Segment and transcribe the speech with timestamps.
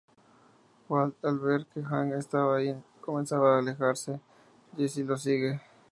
[0.89, 4.19] Walt al ver que Hank estaba ahí comienza a alejarse,
[4.75, 5.61] Jesse lo sigue.